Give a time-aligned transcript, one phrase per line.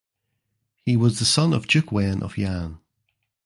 [0.83, 2.79] He was the son of Duke Wen of Yan.